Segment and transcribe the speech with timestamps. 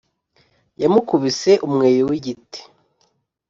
[0.81, 2.59] yamukubise umweyo wigiti